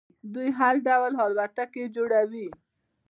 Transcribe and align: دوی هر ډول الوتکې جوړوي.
دوی 0.33 0.49
هر 0.59 0.75
ډول 0.87 1.13
الوتکې 1.25 1.83
جوړوي. 1.95 2.47